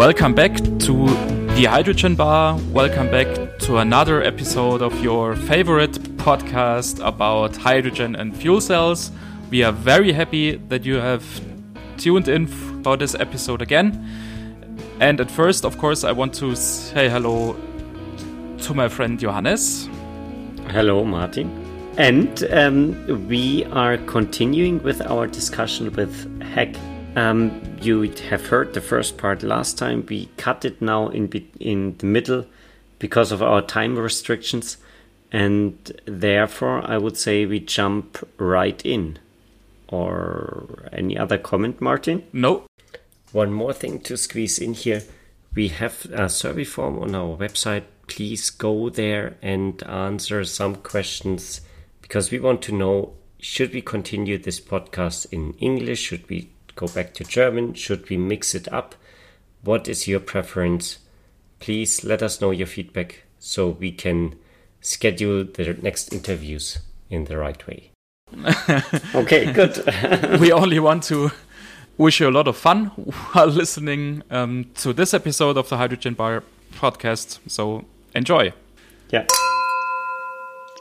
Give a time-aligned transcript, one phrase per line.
[0.00, 1.08] Welcome back to
[1.56, 2.58] the Hydrogen Bar.
[2.72, 9.12] Welcome back to another episode of your favorite podcast about hydrogen and fuel cells.
[9.50, 11.22] We are very happy that you have
[11.98, 12.46] tuned in
[12.82, 13.92] for this episode again.
[15.00, 17.54] And at first, of course, I want to say hello
[18.62, 19.86] to my friend Johannes.
[20.68, 21.50] Hello, Martin.
[21.98, 26.74] And um, we are continuing with our discussion with Hack.
[27.16, 30.06] Um, you have heard the first part last time.
[30.08, 31.28] We cut it now in
[31.58, 32.46] in the middle
[33.00, 34.76] because of our time restrictions,
[35.32, 39.18] and therefore I would say we jump right in.
[39.88, 42.22] Or any other comment, Martin?
[42.32, 42.66] No.
[43.32, 45.02] One more thing to squeeze in here.
[45.52, 47.84] We have a survey form on our website.
[48.06, 51.60] Please go there and answer some questions
[52.02, 56.00] because we want to know should we continue this podcast in English?
[56.00, 57.74] Should we go back to German?
[57.74, 58.94] Should we mix it up?
[59.62, 60.98] What is your preference?
[61.58, 64.36] Please let us know your feedback so we can
[64.80, 66.78] schedule the next interviews
[67.10, 67.90] in the right way.
[69.14, 70.40] okay, good.
[70.40, 71.30] we only want to
[71.98, 76.14] wish you a lot of fun while listening um, to this episode of the Hydrogen
[76.14, 77.40] Bar podcast.
[77.46, 78.52] So enjoy.
[79.10, 79.26] Yeah.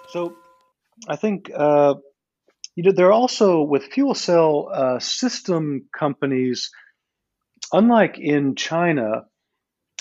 [0.10, 0.34] So
[1.08, 1.95] I think uh,
[2.80, 6.72] you know, there are also with fuel cell uh, system companies,
[7.74, 9.26] unlike in China,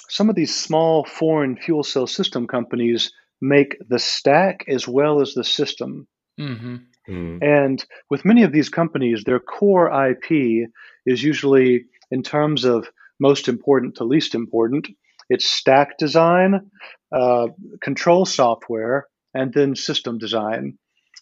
[0.08, 5.34] some of these small foreign fuel cell system companies make the stack as well as
[5.34, 6.06] the system.
[6.38, 6.76] Mm-hmm.
[7.08, 7.38] Mm.
[7.42, 10.68] And with many of these companies, their core IP
[11.04, 14.86] is usually in terms of most important to least important.
[15.28, 16.70] It's stack design,
[17.10, 17.48] uh,
[17.80, 20.78] control software, and then system design.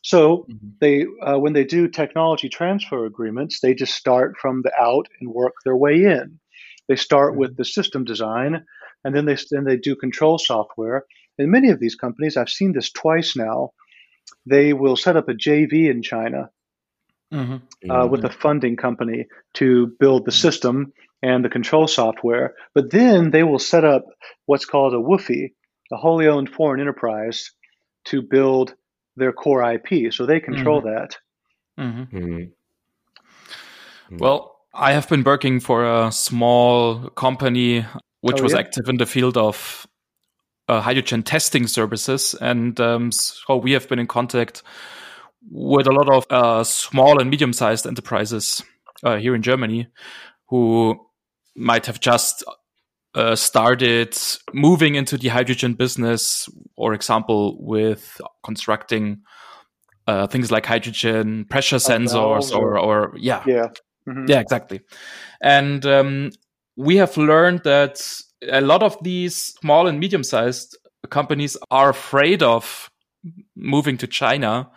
[0.06, 0.68] So mm-hmm.
[0.80, 5.34] they, uh, when they do technology transfer agreements, they just start from the out and
[5.34, 6.38] work their way in.
[6.86, 7.40] They start mm-hmm.
[7.40, 8.64] with the system design,
[9.02, 11.06] and then they then they do control software.
[11.38, 13.72] In many of these companies, I've seen this twice now.
[14.48, 16.50] They will set up a JV in China
[17.34, 17.90] mm-hmm.
[17.90, 23.32] uh, with a funding company to build the system and the control software, but then
[23.32, 24.04] they will set up
[24.44, 25.50] what's called a WOFE,
[25.92, 27.50] a wholly owned foreign enterprise,
[28.04, 28.72] to build
[29.16, 30.94] their core IP, so they control mm-hmm.
[30.94, 31.18] that.
[31.78, 32.16] Mm-hmm.
[32.16, 34.16] Mm-hmm.
[34.18, 37.84] Well, I have been working for a small company
[38.20, 38.60] which oh, was yeah?
[38.60, 39.86] active in the field of
[40.68, 44.62] uh, hydrogen testing services, and um, so we have been in contact
[45.50, 48.62] with a lot of uh, small and medium-sized enterprises
[49.04, 49.86] uh, here in Germany
[50.48, 50.98] who
[51.54, 52.44] might have just
[53.16, 54.16] uh, started
[54.52, 59.22] moving into the hydrogen business, for example, with constructing
[60.06, 63.68] uh, things like hydrogen pressure sensors, or, or yeah, yeah,
[64.06, 64.26] mm-hmm.
[64.28, 64.82] yeah, exactly.
[65.40, 66.30] And um,
[66.76, 68.06] we have learned that
[68.48, 70.76] a lot of these small and medium-sized
[71.08, 72.90] companies are afraid of
[73.56, 74.70] moving to China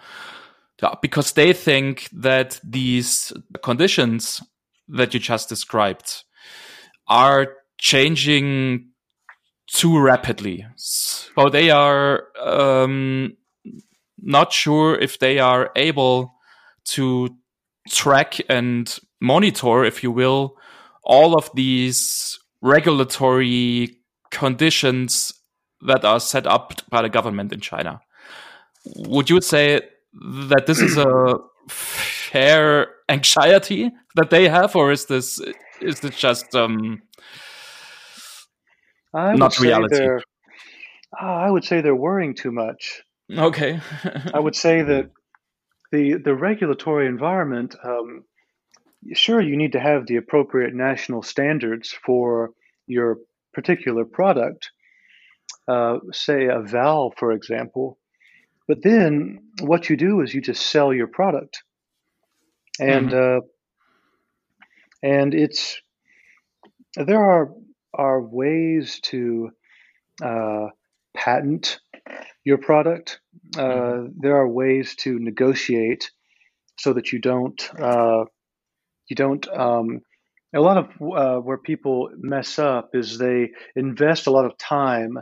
[1.02, 4.42] because they think that these conditions
[4.88, 6.24] that you just described
[7.10, 8.90] are changing
[9.68, 10.66] too rapidly.
[10.76, 13.36] So they are um,
[14.18, 16.36] not sure if they are able
[16.86, 17.30] to
[17.90, 20.56] track and monitor, if you will,
[21.04, 23.98] all of these regulatory
[24.32, 25.34] conditions
[25.82, 28.02] that are set up by the government in China.
[28.96, 29.82] Would you say
[30.14, 31.36] that this is a
[31.70, 35.40] fair anxiety that they have, or is this
[35.82, 37.02] is this just um,
[39.14, 40.06] I not reality.
[40.06, 43.02] Uh, I would say they're worrying too much.
[43.36, 43.80] Okay.
[44.34, 45.12] I would say that
[45.92, 47.76] the the regulatory environment.
[47.84, 48.24] Um,
[49.14, 52.52] sure, you need to have the appropriate national standards for
[52.88, 53.18] your
[53.54, 54.72] particular product.
[55.68, 57.98] Uh, say a valve, for example.
[58.68, 61.64] But then what you do is you just sell your product,
[62.80, 63.38] and mm-hmm.
[63.38, 63.42] uh,
[65.02, 65.82] and it's
[66.96, 67.52] there are
[68.00, 69.52] are ways to
[70.24, 70.68] uh,
[71.16, 71.80] patent
[72.46, 73.20] your product.
[73.58, 74.06] Uh, mm-hmm.
[74.20, 76.12] There are ways to negotiate
[76.80, 78.26] so that you don't uh,
[79.10, 79.46] you don't.
[79.50, 80.02] Um,
[80.56, 85.20] a lot of uh, where people mess up is they invest a lot of time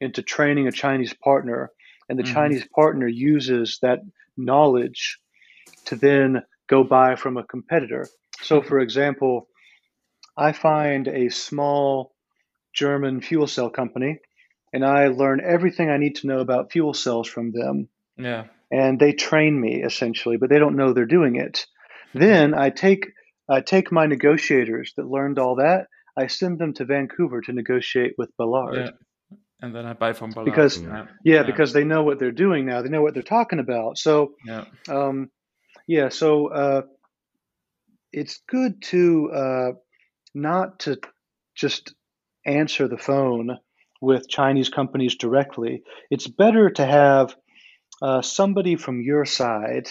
[0.00, 1.70] into training a Chinese partner,
[2.08, 2.34] and the mm-hmm.
[2.34, 4.00] Chinese partner uses that
[4.36, 5.18] knowledge
[5.86, 8.08] to then go buy from a competitor.
[8.42, 9.48] So, for example,
[10.36, 12.14] I find a small
[12.74, 14.18] German fuel cell company
[14.72, 17.88] and I learn everything I need to know about fuel cells from them.
[18.16, 18.44] Yeah.
[18.70, 21.66] And they train me essentially, but they don't know they're doing it.
[22.12, 23.12] Then I take
[23.48, 28.14] I take my negotiators that learned all that, I send them to Vancouver to negotiate
[28.16, 28.76] with Ballard.
[28.76, 29.36] Yeah.
[29.60, 30.46] And then I buy from Ballard.
[30.46, 31.06] Because yeah.
[31.24, 32.82] yeah, because they know what they're doing now.
[32.82, 33.98] They know what they're talking about.
[33.98, 34.64] So yeah.
[34.88, 35.30] um,
[35.86, 36.82] yeah, so uh,
[38.12, 39.70] it's good to uh,
[40.34, 40.98] not to
[41.54, 41.94] just
[42.46, 43.58] answer the phone
[44.00, 45.82] with Chinese companies directly.
[46.10, 47.34] It's better to have
[48.02, 49.88] uh, somebody from your side,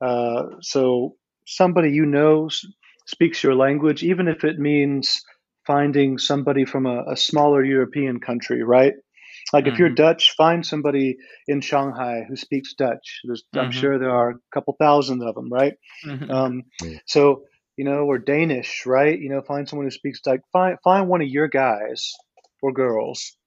[0.00, 1.16] uh, so
[1.46, 2.48] somebody you know
[3.06, 5.22] speaks your language, even if it means
[5.66, 8.94] finding somebody from a, a smaller European country, right?
[9.52, 9.96] Like if you're Mhm.
[9.96, 11.16] Dutch, find somebody
[11.48, 13.20] in Shanghai who speaks Dutch.
[13.24, 15.74] There's, I'm sure there are a couple thousand of them, right?
[16.06, 16.30] Mhm.
[16.30, 17.00] Um, Mm.
[17.06, 17.44] so
[17.80, 19.18] you know, or Danish, right?
[19.18, 22.12] You know, find someone who speaks like find find one of your guys
[22.60, 23.38] or girls,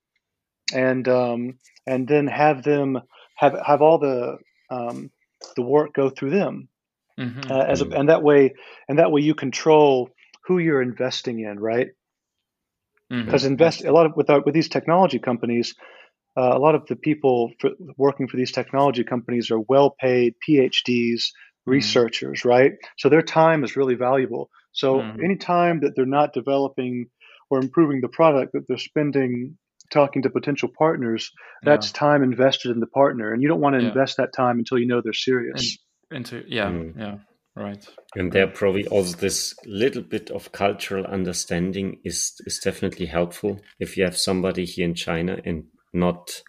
[0.74, 3.00] and um, and then have them
[3.36, 4.38] have have all the
[4.72, 5.12] um,
[5.56, 6.68] the work go through them,
[7.20, 7.52] Mhm.
[7.52, 8.00] uh, as a, Mm.
[8.00, 8.56] and that way
[8.90, 10.10] and that way you control
[10.48, 11.90] who you're investing in, right?
[13.12, 13.26] Mhm.
[13.26, 15.76] Because invest a lot of with our, with these technology companies.
[16.36, 21.26] Uh, a lot of the people for, working for these technology companies are well-paid PhDs,
[21.66, 22.74] researchers, right?
[22.98, 24.50] So their time is really valuable.
[24.72, 25.24] So Mhm.
[25.24, 27.08] any time that they're not developing
[27.50, 29.58] or improving the product that they're spending
[29.92, 31.32] talking to potential partners,
[31.64, 33.90] that's time invested in the partner, and you don't want to Yeah.
[33.90, 35.78] invest that time until you know they're serious.
[36.12, 36.94] into yeah Mm.
[36.96, 37.18] yeah
[37.56, 37.84] right
[38.16, 43.98] And there probably also this little bit of cultural understanding is is definitely helpful if
[43.98, 46.42] you have somebody here in China and not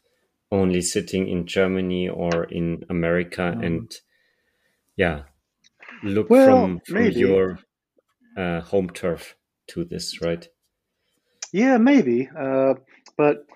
[0.51, 3.65] only sitting in Germany or in America Mhm.
[3.67, 3.91] and
[4.97, 5.23] yeah,
[6.03, 7.21] look Well, from from maybe.
[7.21, 7.59] your
[8.37, 9.37] uh, home turf
[9.69, 10.47] to this, right?
[11.53, 12.29] Yeah, maybe.
[12.37, 12.75] Uh,
[13.17, 13.47] but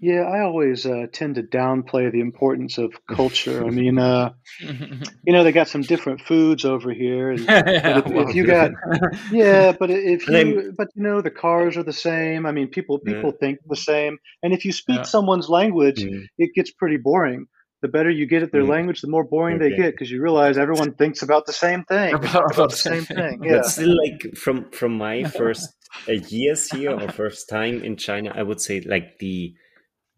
[0.00, 3.66] yeah, I always uh, tend to downplay the importance of culture.
[3.66, 4.30] I mean, uh,
[4.60, 8.70] you know, they got some different foods over here, and yeah, if- if you got-
[9.32, 12.46] yeah, but if And then- you, but you know, the cars are the same.
[12.46, 13.14] I mean, people Yeah.
[13.14, 15.02] people think the same, and if you speak Yeah.
[15.02, 16.26] someone's language, Mm.
[16.38, 17.46] it gets pretty boring.
[17.80, 18.68] The better you get at their Mm.
[18.70, 22.12] language, the more boring they get because you realize everyone thinks about the same thing,
[22.20, 23.44] About- about the same thing.
[23.44, 23.58] Yeah.
[23.58, 25.68] But still, like from from my first
[26.08, 29.54] uh, years here or first time in China, I would say like the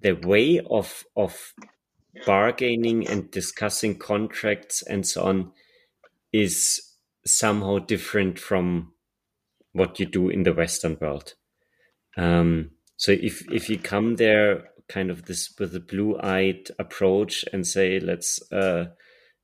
[0.00, 1.52] the way of of
[2.26, 5.52] bargaining and discussing contracts and so on
[6.32, 6.80] is
[7.26, 8.92] somehow different from
[9.72, 11.34] what you do in the Western world.
[12.16, 17.66] Um, so if if you come there kind of this with a blue-eyed approach and
[17.66, 18.87] say let's uh,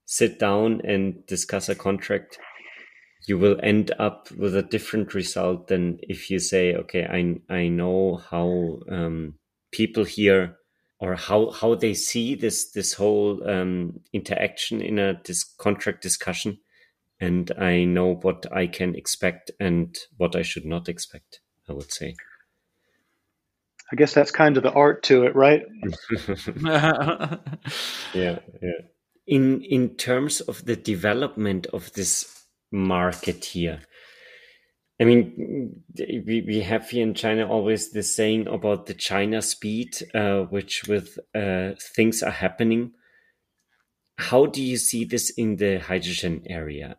[0.04, 2.38] sit down and discuss a contract.
[3.26, 7.69] You will end up with a different result than if you say okay i i
[7.69, 9.34] know how um,
[9.72, 10.56] people here
[10.98, 16.58] or how how they see this this whole um, interaction in a this contract discussion
[17.20, 21.92] and i know what i can expect and what i should not expect i would
[21.92, 22.14] say
[23.93, 25.62] I guess that's kind of the art to it, right?
[28.15, 28.81] yeah yeah.
[29.27, 33.81] In in terms of the development of this market here
[35.00, 39.97] i mean we, we have here in china always this saying about the china speed
[40.15, 42.93] uh, which with uh, things are happening.
[44.19, 46.97] How do you see this in the hydrogen area?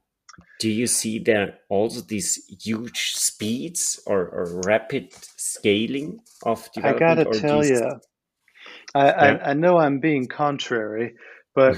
[0.60, 5.13] Do you see there also these huge speeds or, or rapid
[5.48, 7.01] scaling of development?
[7.01, 8.00] I gotta or tell these- you,
[8.96, 9.13] I, Yeah.
[9.44, 11.16] I I know I'm being contrary,
[11.56, 11.77] but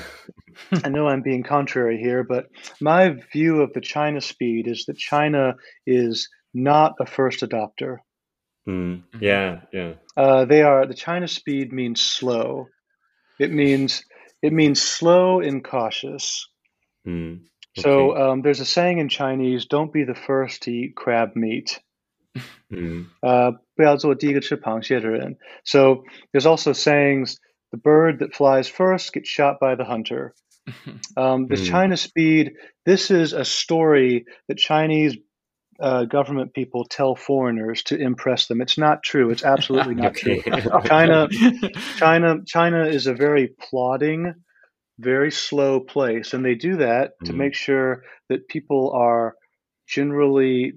[0.86, 2.24] I know I'm being contrary here.
[2.24, 2.46] But
[2.82, 7.98] my view of the China speed is that China is not a first adopter.
[8.68, 9.22] Mm, Mhm.
[9.22, 12.68] yeah yeah Uh, they are the China speed means slow.
[13.40, 14.04] It means
[14.42, 16.48] it means slow and cautious.
[17.08, 17.46] Mm,
[17.78, 21.80] So um, there's a saying in Chinese: "Don't be the first to eat crab meat."
[22.72, 23.06] Hmm.
[25.64, 27.40] So there's also sayings
[27.72, 30.34] the bird that flies first gets shot by the hunter.
[31.18, 31.66] Um, the mm.
[31.68, 32.52] China speed,
[32.86, 35.18] this is a story that Chinese
[35.82, 38.62] uh, government people tell foreigners to impress them.
[38.62, 39.32] It's not true.
[39.32, 40.42] It's absolutely not true.
[40.86, 41.28] China,
[41.98, 44.36] China, China is a very plodding,
[45.00, 47.26] very slow place, and they do that mm.
[47.26, 47.38] to hmm.
[47.38, 49.36] make sure that people are
[49.88, 50.74] generally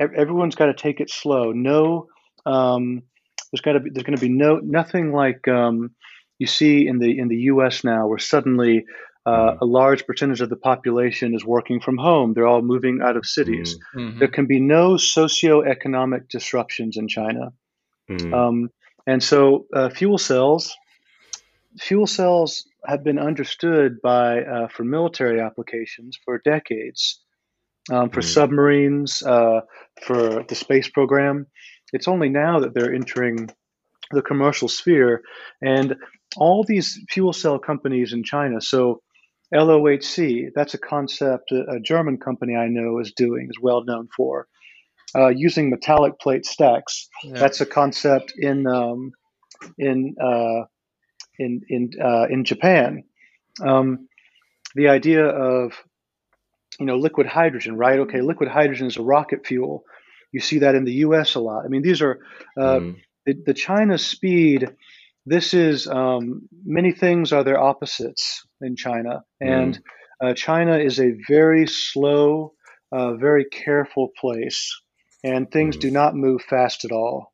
[0.00, 1.52] ev- Everyone's got to take it slow.
[1.52, 2.06] No,
[2.46, 3.02] um,
[3.52, 3.90] there's got to be.
[3.90, 5.90] There's going to be no nothing like um,
[6.38, 7.84] you see in the in the U.S.
[7.84, 8.84] now, where suddenly
[9.26, 9.58] uh, Mm.
[9.60, 12.32] a large percentage of the population is working from home.
[12.32, 13.78] They're all moving out of cities.
[13.94, 14.18] Mm, Mhm.
[14.18, 17.52] There can be no socioeconomic disruptions in China.
[18.08, 18.70] mm, Um,
[19.06, 20.74] and so uh, fuel cells,
[21.78, 27.20] fuel cells have been understood by uh, for military applications for decades.
[27.90, 28.24] Um, for Mm.
[28.34, 29.60] submarines, uh,
[30.02, 31.46] for the space program.
[31.92, 33.50] It's only now that they're entering
[34.12, 35.22] the commercial sphere,
[35.62, 35.96] and
[36.36, 38.60] all these fuel cell companies in China.
[38.60, 39.02] So,
[39.52, 44.08] LOHC, that's a concept a, a German company I know is doing, is well known
[44.16, 44.46] for.
[45.12, 47.08] Uh, using metallic plate stacks.
[47.24, 47.32] Yeah.
[47.40, 49.10] That's a concept in um,
[49.76, 50.66] in uh,
[51.38, 53.02] in in uh, in Japan.
[53.60, 54.06] Um,
[54.76, 55.72] the idea of
[56.80, 58.00] you know liquid hydrogen, right?
[58.00, 59.84] Okay, liquid hydrogen is a rocket fuel.
[60.32, 61.36] You see that in the U.S.
[61.36, 61.64] a lot.
[61.66, 62.20] I mean, these are
[62.60, 62.96] uh, Mm.
[63.26, 64.68] the, the China speed.
[65.26, 69.78] This is um, many things are their opposites in China, and
[70.22, 72.54] uh, China is a very slow,
[72.92, 74.80] uh, very careful place,
[75.24, 75.80] and things Mm.
[75.80, 77.32] do not move fast at all.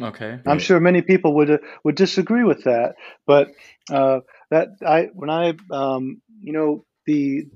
[0.00, 0.40] Okay.
[0.46, 0.64] I'm Yeah.
[0.64, 2.94] sure many people would uh, would disagree with that,
[3.26, 3.48] but
[3.92, 4.20] uh,
[4.50, 7.46] that I when I um, you know the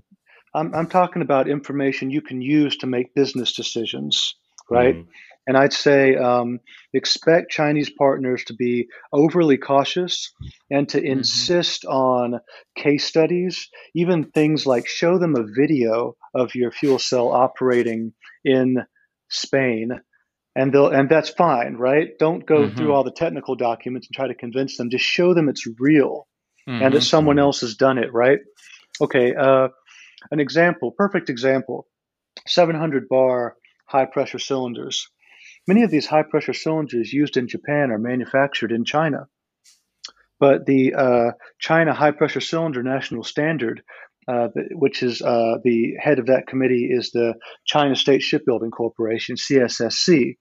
[0.54, 4.34] I'm I'm talking about information you can use to make business decisions,
[4.70, 4.96] right?
[4.96, 5.06] Mm.
[5.46, 6.60] And I'd say um,
[6.94, 10.32] expect Chinese partners to be overly cautious
[10.70, 12.40] and to insist on
[12.76, 18.86] case studies, even things like show them a video of your fuel cell operating in
[19.28, 20.00] Spain,
[20.56, 22.08] and they'll and that's fine, right?
[22.18, 22.76] Don't go Mhm.
[22.76, 24.88] through all the technical documents and try to convince them.
[24.88, 26.26] Just show them it's real
[26.66, 27.04] and that Mhm.
[27.04, 28.38] someone else has done it, right?
[29.00, 29.68] Okay, uh,
[30.30, 31.86] an example, perfect example
[32.46, 35.08] 700 bar high pressure cylinders.
[35.66, 39.26] Many of these high pressure cylinders used in Japan are manufactured in China.
[40.40, 43.82] But the uh, China High Pressure Cylinder National Standard,
[44.28, 47.34] uh, which is uh, the head of that committee, is the
[47.66, 50.36] China State Shipbuilding Corporation, CSSC,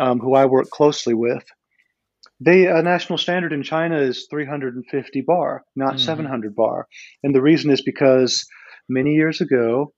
[0.00, 1.44] um, who I work closely with.
[2.40, 6.00] The uh, national standard in China is 350 bar, not Mhm.
[6.00, 6.88] 700 bar.
[7.22, 8.44] And the reason is because
[8.92, 9.92] many years ago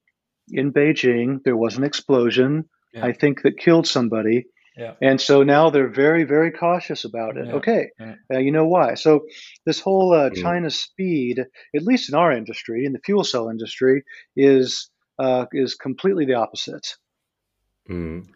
[0.48, 3.06] in Beijing, there was an explosion, Yeah.
[3.06, 4.46] I think, that killed somebody.
[4.76, 4.94] Yeah.
[5.00, 7.46] And so now they're very, very cautious about it.
[7.46, 8.14] Yeah, Okay, yeah.
[8.32, 8.94] Uh, you know why?
[8.94, 9.26] So
[9.64, 10.42] this whole uh, Mm.
[10.42, 11.38] China speed,
[11.76, 14.02] at least in our industry, in the fuel cell industry,
[14.36, 16.96] is uh, is completely the opposite.
[17.88, 18.26] Mm.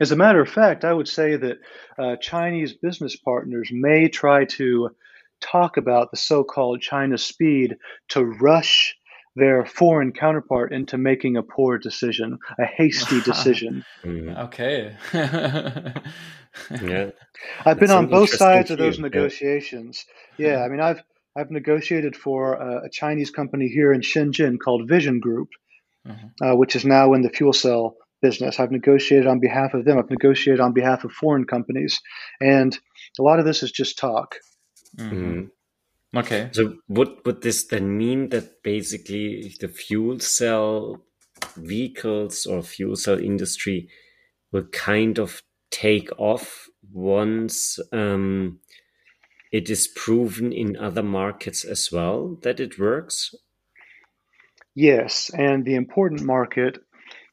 [0.00, 1.58] As a matter of fact, I would say that
[1.98, 4.90] uh, Chinese business partners may try to
[5.40, 7.76] talk about the so-called China speed
[8.08, 8.96] to rush
[9.36, 13.84] their foreign counterpart into making a poor decision, a hasty decision.
[14.04, 14.38] Mm.
[14.46, 14.96] Okay.
[16.82, 17.10] Yeah.
[17.64, 19.08] I've been That's on both interesting sides of those view, yeah.
[19.08, 20.04] negotiations.
[20.36, 21.00] Yeah, I mean, I've
[21.36, 25.48] I've negotiated for a, a Chinese company here in Shenzhen called Vision Group,
[26.08, 26.30] Mhm.
[26.42, 28.58] uh, which is now in the fuel cell business.
[28.58, 29.96] I've negotiated on behalf of them.
[29.98, 32.00] I've negotiated on behalf of foreign companies,
[32.40, 32.76] and
[33.18, 34.34] a lot of this is just talk.
[34.98, 35.50] Mhm.
[36.16, 36.50] Okay.
[36.52, 41.00] So would would this then mean that basically the fuel cell
[41.56, 43.88] vehicles or fuel cell industry
[44.52, 48.58] will kind of take off once um,
[49.52, 53.34] it is proven in other markets as well that it works?
[54.74, 56.78] Yes, and the important market,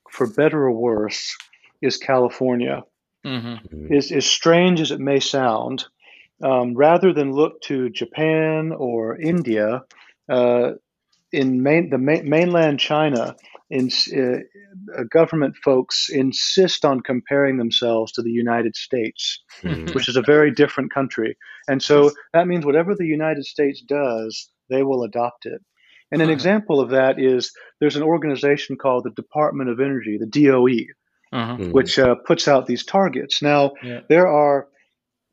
[0.10, 1.36] for better or worse,
[1.82, 2.84] is California.
[3.24, 3.96] hmm Mm.
[3.96, 5.86] As, as strange as it may sound,
[6.44, 9.82] um, rather than look to Japan or India,
[10.30, 10.72] uh,
[11.32, 13.36] in main, the ma- mainland China,
[13.70, 14.38] in, uh,
[14.98, 19.94] uh, government folks insist on comparing themselves to the United States, Mm.
[19.94, 21.36] which is a very different country.
[21.68, 25.62] And so that means whatever the United States does, they will adopt it.
[26.12, 26.34] And an Huh.
[26.34, 27.52] example of that is
[27.82, 30.86] there's an organization called the Department of Energy, the DOE,
[31.34, 31.58] Uh-huh.
[31.58, 31.74] Mm.
[31.74, 33.42] which uh, puts out these targets.
[33.42, 34.02] Now, Yeah.
[34.08, 34.68] there are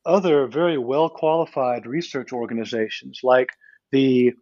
[0.07, 3.49] other very well qualified research organizations like
[3.93, 4.33] the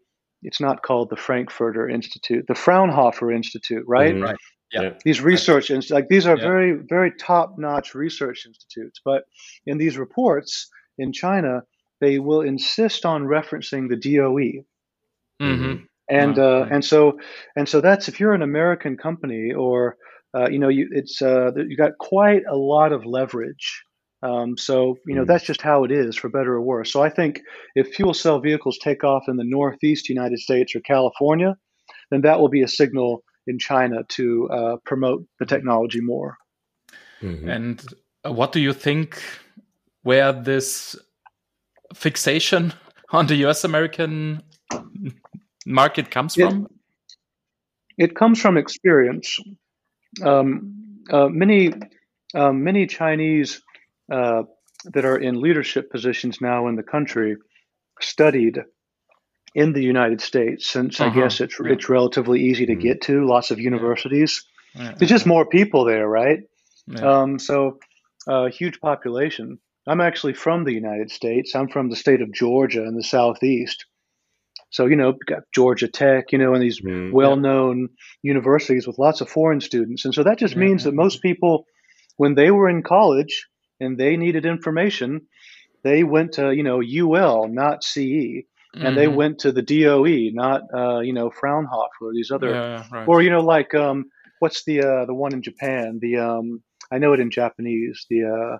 [0.43, 4.15] it's not called the Frankfurter Institute, the Fraunhofer Institute, right?
[4.15, 4.23] Mhm.
[4.25, 4.37] Right.
[4.73, 4.83] Yeah.
[4.83, 4.95] Yeah.
[5.05, 6.43] These research ins- like these are Yeah.
[6.45, 9.25] very very top notch research institutes, but
[9.67, 11.63] in these reports in China,
[12.01, 14.65] they will insist on referencing the DOE
[15.41, 15.85] Mm-hmm.
[16.09, 16.73] and Wow, uh, right.
[16.73, 17.19] and so
[17.57, 19.97] and so that's if you're an American company or
[20.35, 23.85] uh, you know you it's uh, you got quite a lot of leverage.
[24.23, 25.27] Um, so you know Mm.
[25.29, 26.93] that's just how it is, for better or worse.
[26.93, 27.41] So I think
[27.75, 31.57] if fuel cell vehicles take off in the Northeast United States or California,
[32.11, 36.37] then that will be a signal in China to uh, promote the technology more.
[37.21, 37.49] Mhm.
[37.57, 37.85] And
[38.25, 39.21] uh, what do you think
[40.03, 40.97] where this
[41.95, 42.73] fixation
[43.11, 44.43] on the US American
[45.67, 46.67] market comes It- from?
[47.99, 49.39] It comes from experience.
[50.25, 50.73] Um,
[51.11, 51.73] uh, many
[52.35, 53.61] um, many Chinese
[54.13, 54.43] uh,
[54.95, 57.37] that are in leadership positions now in the country
[58.01, 58.57] studied
[59.55, 61.73] in the United States, since I Uh-huh, guess it's yeah.
[61.73, 62.81] it's relatively easy to Mhm.
[62.81, 63.15] get to.
[63.27, 64.33] Lots of universities,
[64.75, 64.95] yeah.
[64.97, 66.41] There's just more people there, right?
[67.03, 67.79] Um, so,
[68.27, 69.59] uh, huge population.
[69.87, 71.55] I'm actually from the United States.
[71.55, 73.85] I'm from the state of Georgia in the southeast.
[74.71, 78.33] So, you know, got Georgia Tech, you know, and these mm, well known yeah.
[78.33, 80.05] universities with lots of foreign students.
[80.07, 81.67] And so that just means that most people,
[82.17, 83.47] when they were in college
[83.83, 85.23] and they needed information,
[85.83, 87.99] they went to, you know, UL, not CE.
[88.75, 88.87] Mm-hmm.
[88.87, 89.17] And they mm-hmm.
[89.17, 93.07] went to the DOE, not, uh, you know, Fraunhofer or these other, yeah, right.
[93.07, 94.07] or, you know, like, um,
[94.39, 95.99] what's the, uh, the one in Japan?
[96.01, 98.59] The, um, I know it in Japanese, the, uh,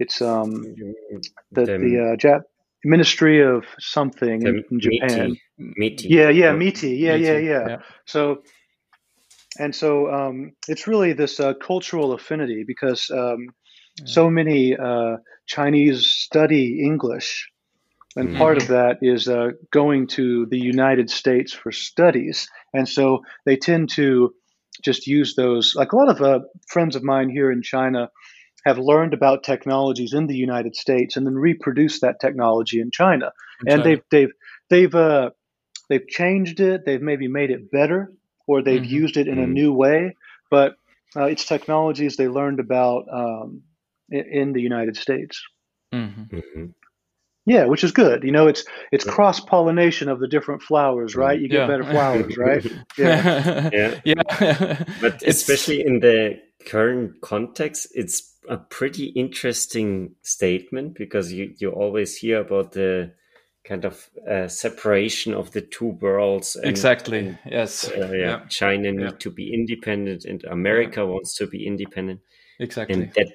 [0.00, 2.42] it's, um, the, the, the uh, Jap-
[2.84, 5.36] Ministry of something in, in, Japan.
[5.56, 6.08] MITI.
[6.08, 6.90] Yeah, yeah, MITI.
[6.96, 7.76] Yeah, yeah, yeah, yeah.
[8.04, 8.42] So,
[9.58, 13.48] and so um, it's really this uh, cultural affinity because um,
[13.98, 14.06] yeah.
[14.06, 17.50] so many uh, Chinese study English,
[18.16, 18.38] and mm-hmm.
[18.38, 23.56] part of that is uh, going to the United States for studies, and so they
[23.56, 24.34] tend to
[24.82, 25.74] just use those.
[25.74, 28.10] Like a lot of uh, friends of mine here in China
[28.64, 33.32] have learned about technologies in the United States and then reproduce that technology in China.
[33.66, 33.84] In and China.
[33.84, 34.32] they've they've
[34.70, 35.30] they've uh,
[35.88, 36.84] they've changed it.
[36.84, 38.12] They've maybe made it better,
[38.46, 38.94] or they've mm-hmm.
[39.02, 39.44] used it in mm-hmm.
[39.44, 40.16] a new way.
[40.50, 40.76] But
[41.16, 43.62] uh, it's technologies they learned about um,
[44.10, 45.42] in, in, the United States.
[45.92, 46.36] Mm-hmm.
[46.36, 46.64] mm-hmm.
[47.46, 48.24] Yeah, which is good.
[48.24, 51.38] You know, it's it's cross pollination of the different flowers, right?
[51.38, 51.66] You get yeah.
[51.66, 52.64] better flowers, right?
[52.96, 54.00] Yeah, yeah.
[54.04, 54.84] yeah.
[55.02, 62.16] but especially in the current context, it's a pretty interesting statement because you, you always
[62.16, 63.12] hear about the
[63.64, 66.56] kind of uh, separation of the two worlds.
[66.56, 67.18] And, exactly.
[67.18, 67.88] And, yes.
[67.88, 69.10] Uh, yeah, yeah, China need yeah.
[69.18, 71.06] to be independent, and America yeah.
[71.06, 72.20] wants to be independent.
[72.60, 72.94] Exactly.
[72.94, 73.32] And that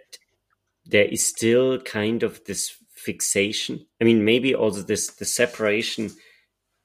[0.89, 3.86] there is still kind of this fixation.
[4.01, 6.12] I mean, maybe also this the separation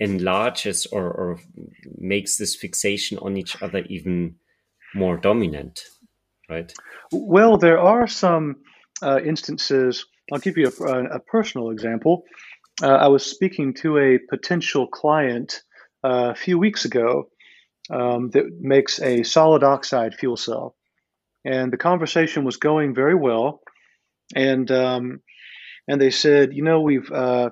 [0.00, 1.40] enlarges or, or
[1.99, 4.37] makes this fixation on each other even
[4.94, 5.85] more dominant
[6.48, 6.72] right?
[7.12, 8.57] Well, there are some
[9.02, 10.07] uh, instances.
[10.33, 12.24] I'll give you a, a personal example.
[12.83, 15.62] Uh, I was speaking to a potential client
[16.02, 17.29] uh, a few weeks ago
[17.90, 20.74] um, that makes a solid oxide fuel cell,
[21.44, 23.61] and the conversation was going very well.
[24.34, 25.20] And um,
[25.88, 27.50] and they said, you know, we've uh,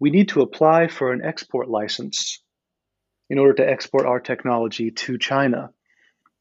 [0.00, 2.42] we need to apply for an export license
[3.28, 5.70] in order to export our technology to China.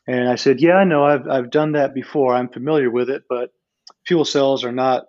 [0.08, 2.34] And I said, Yeah, no, I've, I've done that before.
[2.34, 3.50] I'm familiar with it, but
[4.06, 5.06] fuel cells are not,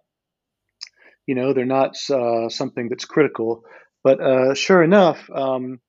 [1.26, 3.64] you know, they're not uh, something that's critical.
[4.02, 5.80] But uh, sure enough, um,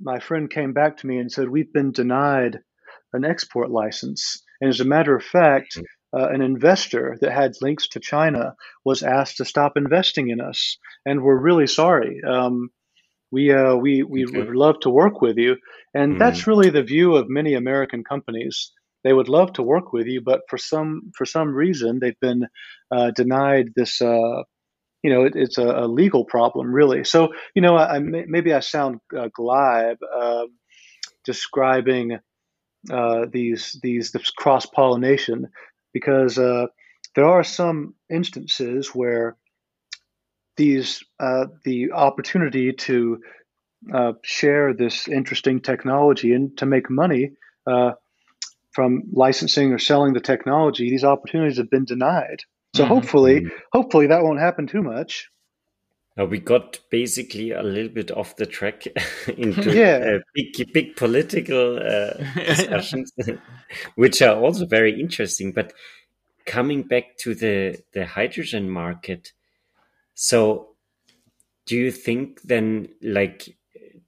[0.00, 2.58] my friend came back to me and said, We've been denied
[3.12, 4.42] an export license.
[4.60, 5.82] And as a matter of fact, hmm.
[6.14, 10.78] Uh, an investor that had links to China was asked to stop investing in us.
[11.04, 12.20] And we're really sorry.
[12.26, 12.70] Um,
[13.32, 14.38] we uh, we we okay.
[14.38, 15.56] would love to work with you,
[15.94, 16.18] and mm-hmm.
[16.18, 18.72] that's really the view of many American companies.
[19.04, 22.46] They would love to work with you, but for some for some reason they've been
[22.90, 24.00] uh, denied this.
[24.00, 24.42] Uh,
[25.02, 27.04] you know, it, it's a, a, legal problem, really.
[27.04, 30.48] So, you know, I, I maybe I sound uh, glib um,
[31.24, 32.18] describing
[32.90, 35.48] uh, these these this cross pollination
[35.98, 36.66] because uh,
[37.14, 39.38] there are some instances where
[40.58, 43.18] these uh, the opportunity to
[43.94, 47.30] uh, share this interesting technology and to make money
[47.66, 47.92] uh,
[48.72, 52.40] from licensing or selling the technology, these opportunities have been denied.
[52.74, 52.92] So mm-hmm.
[52.92, 53.56] hopefully, mm-hmm.
[53.72, 55.30] hopefully that won't happen too much.
[56.18, 58.86] Uh, we got basically a little bit off the track
[59.36, 60.18] into yeah.
[60.34, 63.12] big, big political uh, discussions,
[63.96, 65.52] which are also very interesting.
[65.52, 65.72] But
[66.46, 69.32] coming back to the the hydrogen market,
[70.18, 70.76] so,
[71.66, 73.54] do you think then, like,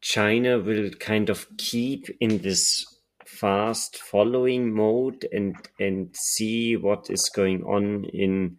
[0.01, 2.87] China will kind of keep in this
[3.27, 8.57] fast following mode and and see what is going on in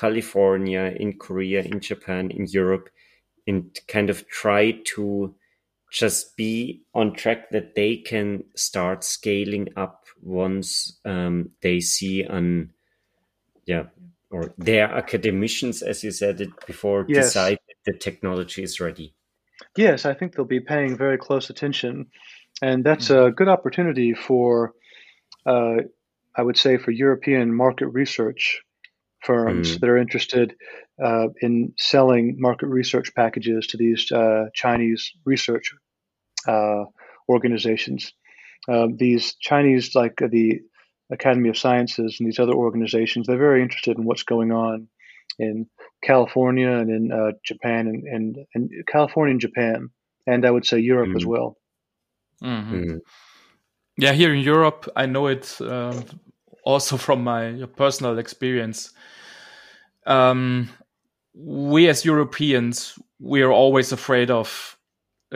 [0.00, 2.88] California, in Korea, in Japan, in Europe,
[3.46, 5.34] and kind of try to
[5.92, 12.72] just be on track that they can start scaling up once um, they see an
[13.66, 13.84] yeah
[14.30, 17.26] or their academicians, as you said it before, yes.
[17.26, 19.12] decide that the technology is ready.
[19.76, 22.06] Yes, I think they'll be paying very close attention,
[22.62, 23.26] and that's mm-hmm.
[23.26, 24.72] a good opportunity for,
[25.44, 25.78] uh,
[26.36, 28.62] I would say, for European market research
[29.22, 29.80] firms mm.
[29.80, 30.54] that are interested
[31.02, 35.74] uh, in selling market research packages to these uh, Chinese research
[36.46, 36.84] uh,
[37.28, 38.12] organizations.
[38.68, 40.60] Um, these Chinese, like the
[41.10, 44.88] Academy of Sciences and these other organizations, they're very interested in what's going on
[45.38, 45.66] in
[46.02, 49.90] California and in uh, Japan and, and, and, California and Japan,
[50.26, 51.16] and I would say Europe mm-hmm.
[51.16, 51.56] as well.
[52.42, 52.74] Mm-hmm.
[52.74, 52.96] Mm-hmm.
[53.96, 56.00] Yeah, here in Europe, I know it uh,
[56.64, 58.90] also from my personal experience.
[60.06, 60.68] Um,
[61.34, 64.76] we as Europeans, we are always afraid of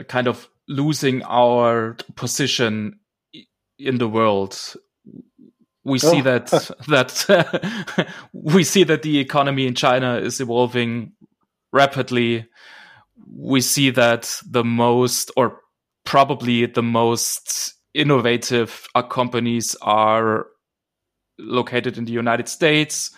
[0.07, 2.99] kind of losing our position
[3.77, 4.75] in the world.
[5.83, 6.21] We see oh.
[6.23, 6.47] that
[6.87, 11.13] that we see that the economy in China is evolving
[11.71, 12.47] rapidly.
[13.37, 15.61] We see that the most, or
[16.05, 20.47] probably the most innovative uh, companies are
[21.37, 23.11] located in the United States.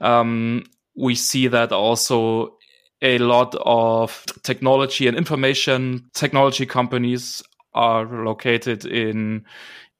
[0.00, 0.64] Um,
[0.96, 2.56] we see that also
[3.02, 7.42] a lot of technology and information technology companies
[7.74, 9.44] are located in,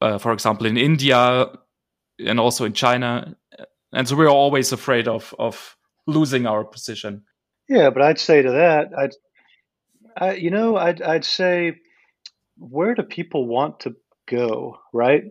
[0.00, 1.46] uh, for example, in India
[2.18, 3.36] and also in China.
[3.92, 7.24] And so we're always afraid of, of losing our position.
[7.68, 9.14] Yeah, but I'd say to that, I'd,
[10.16, 11.76] I, you know, I'd, I'd say,
[12.56, 13.94] where do people want to
[14.26, 15.24] go, right?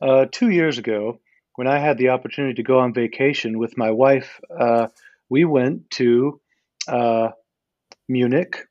[0.00, 1.20] Uh, two years ago,
[1.56, 4.88] when I had the opportunity to go on vacation with my wife, uh,
[5.28, 6.40] we went to
[6.88, 7.28] uh,
[8.08, 8.66] Munich,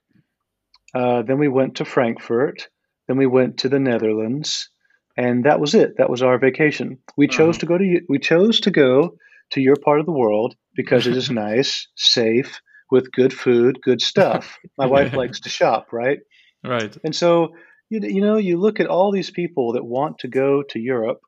[0.93, 2.67] uh, then we went to Frankfurt,
[3.07, 4.69] then we went to the Netherlands,
[5.17, 5.97] and that was it.
[5.97, 6.99] That was our vacation.
[7.17, 7.59] We chose uh-huh.
[7.59, 9.17] to go to we chose to go
[9.51, 14.01] to your part of the world because it is nice, safe, with good food, good
[14.01, 14.57] stuff.
[14.77, 16.19] My wife likes to shop, right?
[16.63, 16.95] Right.
[17.03, 17.53] And so
[17.89, 21.21] you, you know, you look at all these people that want to go to Europe,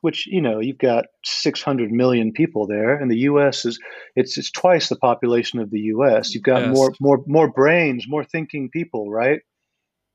[0.00, 3.64] which you know you've got 600 million people there, and the U.S.
[3.64, 3.78] is
[4.16, 6.34] it's it's twice the population of the U.S.
[6.34, 6.74] You've got yes.
[6.74, 9.40] more more more brains, more thinking people, right?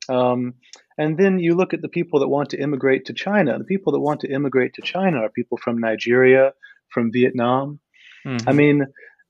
[0.09, 0.55] Um,
[0.97, 3.57] and then you look at the people that want to immigrate to China.
[3.57, 6.53] The people that want to immigrate to China are people from Nigeria,
[6.89, 7.79] from Vietnam.
[8.25, 8.49] Mm-hmm.
[8.49, 8.85] I mean,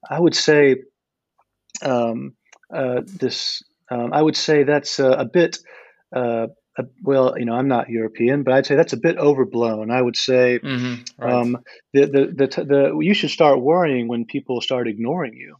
[0.10, 0.78] I would say
[1.82, 2.36] um,
[2.74, 3.63] uh, this.
[3.89, 5.60] Um, I would say that's a, a bit
[6.15, 6.48] uh,
[7.01, 9.91] well, you know, I'm not European, but I'd say that's a bit overblown.
[9.91, 11.33] I would say mm-hmm, right.
[11.33, 11.57] um,
[11.93, 15.55] the, the, the, the, you should start worrying when people start ignoring you.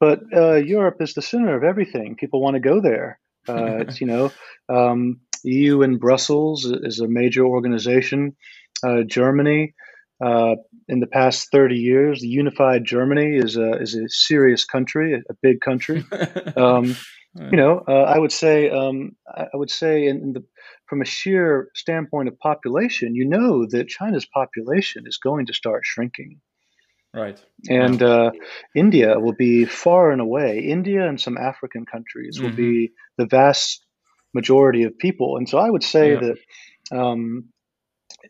[0.00, 2.16] But uh, Europe is the center of everything.
[2.16, 3.18] People want to go there.
[3.48, 4.32] Uh, it's, you know,
[4.68, 8.34] um, EU in Brussels is a major organization.
[8.84, 9.72] Uh, Germany,
[10.20, 10.56] uh,
[10.88, 15.18] in the past 30 years, the unified Germany is a, is a serious country, a,
[15.30, 16.04] a big country.
[16.56, 16.96] Um,
[17.38, 20.44] you know, uh, I would say, um, I would say, in, in, the
[20.86, 25.82] from a sheer standpoint of population, you know that China's population is going to start
[25.84, 26.40] shrinking.
[27.14, 27.42] Right.
[27.68, 28.32] And uh,
[28.74, 30.60] India will be far and away.
[30.60, 32.46] India and some African countries mm-hmm.
[32.46, 33.84] will be the vast
[34.34, 35.38] majority of people.
[35.38, 36.20] And so I would say yeah.
[36.20, 37.46] that um,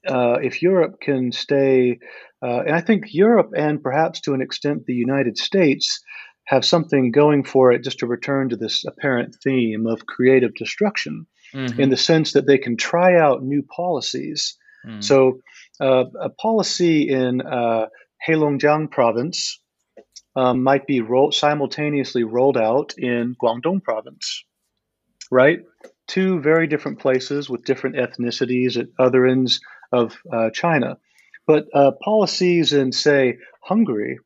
[0.09, 1.99] uh, if Europe can stay,
[2.43, 6.01] uh, and I think Europe and perhaps to an extent the United States
[6.47, 11.27] have something going for it just to return to this apparent theme of creative destruction
[11.53, 11.81] mm-hmm.
[11.81, 14.57] in the sense that they can try out new policies.
[14.87, 15.03] Mm.
[15.03, 15.41] So,
[15.81, 17.87] uh, a policy in uh,
[18.27, 19.61] Heilongjiang province
[20.37, 24.45] um, might be ro- simultaneously rolled out in Guangdong province,
[25.31, 25.61] right?
[26.07, 29.61] Two very different places with different ethnicities at other ends
[29.93, 30.99] of uh, China.
[31.47, 34.19] But uh, policies in, say, Hungary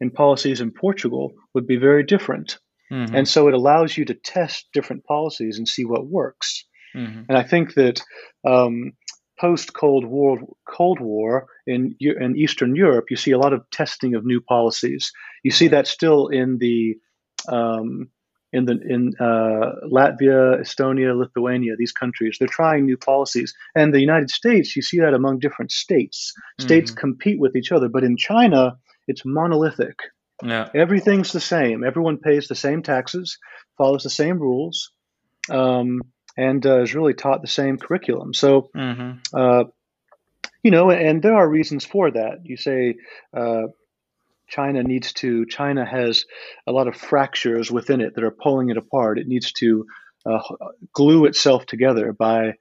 [0.00, 2.58] and policies in Portugal would be very different.
[2.92, 3.14] Mm-hmm.
[3.14, 6.64] And so it allows you to test different policies and see what works.
[6.96, 7.22] Mm-hmm.
[7.28, 8.02] And I think that
[8.46, 8.92] um,
[9.40, 14.14] post Cold War, Cold War in in Eastern Europe, you see a lot of testing
[14.14, 15.12] of new policies.
[15.44, 16.96] You see that still in the
[17.48, 18.10] um,
[18.52, 23.54] in the in uh, Latvia, Estonia, Lithuania, these countries, they're trying new policies.
[23.76, 26.32] And the United States, you see that among different states.
[26.58, 27.00] States mm-hmm.
[27.00, 28.76] compete with each other, but in China,
[29.10, 29.98] it's monolithic.
[30.42, 30.68] Yeah.
[30.74, 31.84] Everything's the same.
[31.84, 33.38] Everyone pays the same taxes,
[33.76, 34.92] follows the same rules,
[35.50, 36.00] um,
[36.36, 38.32] and uh, is really taught the same curriculum.
[38.32, 39.18] So, mm-hmm.
[39.34, 39.64] uh,
[40.62, 42.38] you know, and there are reasons for that.
[42.44, 42.94] You say
[43.36, 43.64] uh,
[44.48, 45.44] China needs to.
[45.46, 46.24] China has
[46.66, 49.18] a lot of fractures within it that are pulling it apart.
[49.18, 49.86] It needs to
[50.24, 50.40] uh,
[50.94, 52.54] glue itself together by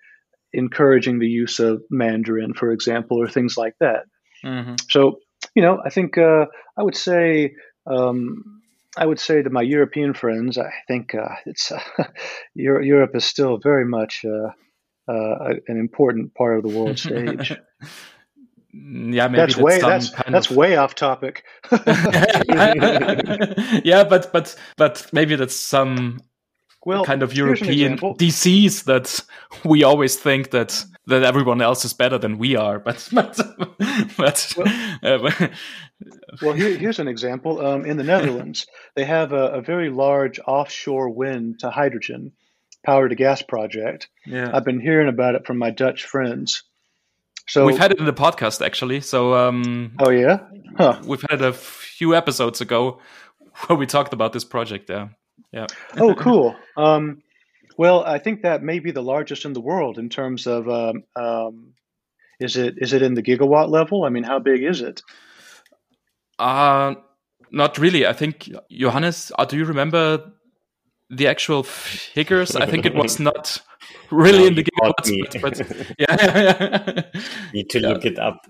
[0.51, 4.05] encouraging the use of Mandarin, for example, or things like that.
[4.43, 4.75] Mm-hmm.
[4.89, 5.19] So
[5.55, 6.45] you know, I think uh,
[6.77, 8.59] I would say um,
[8.97, 11.79] I would say to my European friends, I think uh, it's uh,
[12.55, 14.51] Europe is still very much uh,
[15.11, 17.51] uh, an important part of the world stage.
[18.73, 20.57] yeah, maybe that's, that's way that's that's of...
[20.57, 21.43] way off topic.
[23.85, 26.19] yeah, but but but maybe that's some
[26.85, 29.19] well, kind of European disease that
[29.65, 32.79] we always think that that everyone else is better than we are.
[32.79, 33.39] But but,
[34.17, 35.47] but well, uh,
[36.41, 37.65] well here, here's an example.
[37.65, 42.31] Um, in the Netherlands, they have a, a, very large offshore wind to hydrogen
[42.85, 44.07] power to gas project.
[44.25, 44.51] Yeah.
[44.53, 46.63] I've been hearing about it from my Dutch friends.
[47.47, 49.01] So we've had it in the podcast actually.
[49.01, 50.39] So um, oh yeah,
[50.77, 51.01] huh.
[51.05, 52.99] we've had it a few episodes ago
[53.67, 54.89] where we talked about this project.
[54.89, 55.09] Yeah,
[55.51, 55.67] yeah.
[55.97, 56.55] oh, cool.
[56.77, 57.21] Um,
[57.77, 60.67] well, I think that may be the largest in the world in terms of.
[60.69, 61.73] Um, um,
[62.39, 64.05] is it is it in the gigawatt level?
[64.05, 65.01] I mean, how big is it?
[66.37, 66.95] Uh
[67.51, 68.05] not really.
[68.05, 69.31] I think Johannes.
[69.37, 70.31] Uh, do you remember
[71.09, 72.55] the actual figures?
[72.55, 73.61] I think it was not
[74.11, 75.23] really No, in the you gigawatts, me.
[75.41, 77.21] but, but yeah,
[77.53, 78.45] Need to look it up.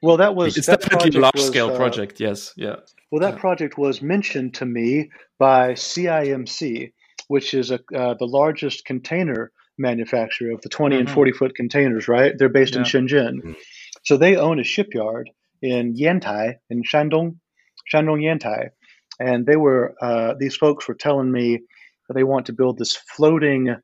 [0.00, 2.20] Well, that was it's that definitely a project large was, scale uh, project.
[2.20, 2.76] Yes, yeah.
[3.10, 5.10] Well, that project was mentioned to me
[5.42, 6.92] by CIMC,
[7.26, 11.14] which is a, uh, the largest container manufacturer of the 20 and Mhm.
[11.14, 12.32] 40 foot containers, right?
[12.38, 12.90] They're based in Yeah.
[12.92, 13.42] Shenzhen.
[13.42, 13.56] Mhm.
[14.04, 17.38] So they own a shipyard in Yantai, in Shandong,
[17.92, 18.68] Shandong Yantai.
[19.18, 21.58] And they were, uh, these folks were telling me
[22.06, 23.74] that they want to build this floating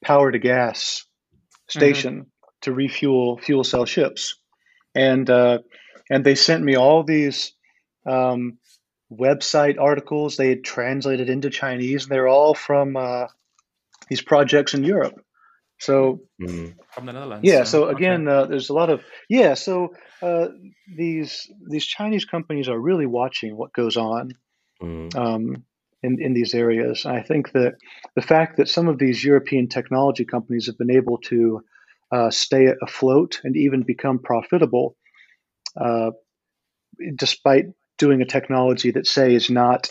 [0.00, 1.06] power to gas
[1.68, 2.26] station
[2.60, 4.40] to refuel fuel cell ships.
[4.94, 5.58] And, uh,
[6.08, 7.52] and they sent me all these
[8.06, 8.58] um,
[9.12, 12.06] website articles they had translated into Chinese.
[12.06, 13.26] They're all from uh,
[14.08, 15.20] these projects in Europe.
[15.78, 16.74] So Mm.
[16.92, 17.44] From the Netherlands.
[17.44, 17.96] yeah, so okay.
[17.96, 19.54] again, uh, there's a lot of yeah.
[19.54, 20.48] So uh,
[20.96, 24.30] these these Chinese companies are really watching what goes on
[24.82, 25.14] Mm.
[25.16, 25.64] um,
[26.02, 27.06] in in these areas.
[27.06, 27.76] I think that
[28.14, 31.62] the fact that some of these European technology companies have been able to
[32.12, 34.96] uh, stay afloat and even become profitable,
[35.80, 36.10] uh,
[37.16, 37.66] despite
[37.98, 39.88] doing a technology that say is not,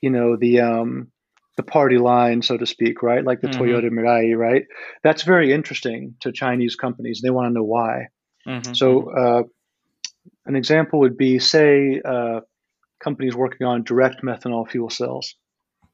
[0.00, 1.10] you know, the um,
[1.56, 3.24] the party line, so to speak, right?
[3.24, 3.58] Like the Mhm.
[3.58, 4.64] Toyota Mirai, right?
[5.02, 7.20] That's very interesting to Chinese companies.
[7.22, 8.08] They want to know why.
[8.46, 9.42] Mhm, So, uh,
[10.46, 12.40] an example would be, say, uh,
[13.00, 15.34] companies working on direct methanol fuel cells,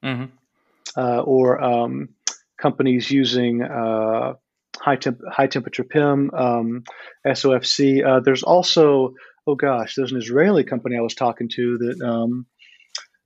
[0.02, 0.30] mhm,
[0.96, 2.08] uh, or um,
[2.58, 4.34] companies using uh,
[4.80, 6.84] high temp- high temperature PEM, um,
[7.26, 8.04] SOFC.
[8.04, 9.14] Uh, there's also,
[9.46, 12.46] oh gosh, there's an Israeli company I was talking to that um,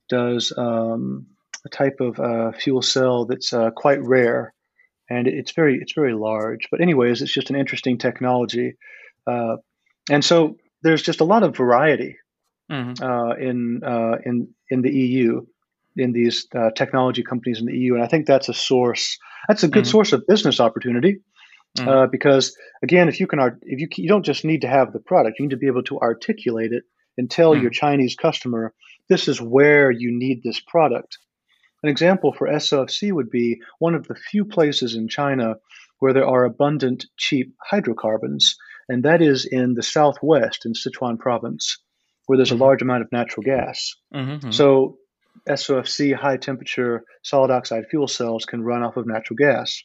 [0.09, 1.27] does um,
[1.65, 4.53] a type of uh, fuel cell that's uh, quite rare,
[5.09, 6.67] and it's very it's very large.
[6.71, 8.75] But anyways, it's just an interesting technology,
[9.27, 9.57] uh,
[10.09, 12.17] and so there's just a lot of variety
[12.71, 13.01] mhm.
[13.01, 15.45] uh, in uh, in in the EU,
[15.95, 19.17] in these uh, technology companies in the EU, and I think that's a source.
[19.47, 19.91] That's a good Mhm.
[19.91, 21.21] source of business opportunity
[21.87, 24.91] uh, because again, if you can, art- if you you don't just need to have
[24.91, 26.83] the product, you need to be able to articulate it
[27.17, 28.73] and tell your Chinese customer
[29.07, 31.17] this is where you need this product.
[31.83, 35.55] An example for SOFC would be one of the few places in China
[35.99, 38.55] where there are abundant cheap hydrocarbons,
[38.87, 41.77] and that is in the southwest in Sichuan province,
[42.25, 42.59] where there's a Mhm.
[42.61, 43.95] large amount of natural gas.
[44.13, 44.53] Mhm, mhm.
[44.53, 44.97] So
[45.47, 49.83] SOFC high temperature solid oxide fuel cells can run off of natural gas.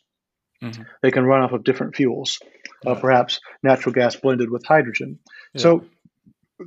[0.65, 0.87] Mhm.
[1.03, 2.41] They can run off of different fuels,
[2.87, 5.19] uh, perhaps natural gas blended with hydrogen.
[5.55, 5.61] Yeah.
[5.61, 5.85] So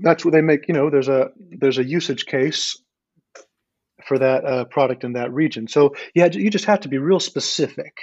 [0.01, 0.67] that's what they make.
[0.67, 2.79] You know, there's a there's a usage case
[4.05, 5.67] for that uh, product in that region.
[5.67, 7.93] So yeah, you just have to be real specific.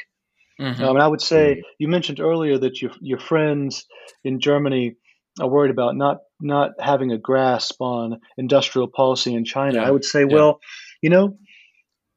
[0.61, 0.81] Mhm.
[0.81, 3.87] Um, and I would say you mentioned earlier that your your friends
[4.25, 4.97] in Germany
[5.41, 9.79] are worried about not not having a grasp on industrial policy in China.
[9.81, 10.35] Yeah, I would say, yeah.
[10.35, 10.61] well,
[11.03, 11.39] you know,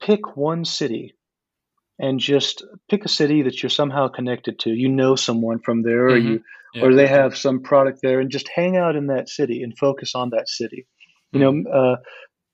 [0.02, 1.16] pick one city
[2.00, 4.70] and just pick a city that you're somehow connected to.
[4.70, 6.26] You know someone from there, or Mhm.
[6.26, 6.84] you Yeah.
[6.86, 10.14] or they have some product there, and just hang out in that city and focus
[10.16, 10.86] on that city.
[11.32, 11.72] You know, Mm-hmm.
[11.74, 11.96] uh,